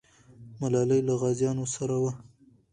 ملالۍ 0.59 1.01
له 1.07 1.13
غازیانو 1.21 1.65
سره 1.75 1.95
وه. 2.01 2.11